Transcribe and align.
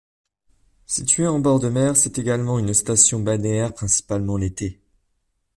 Située 0.87 1.27
en 1.27 1.37
bord 1.37 1.59
de 1.59 1.69
mer, 1.69 1.95
c'est 1.95 2.17
également 2.17 2.57
une 2.57 2.73
station 2.73 3.19
balnéaire, 3.19 3.71
principalement 3.71 4.35
l'été. 4.35 4.81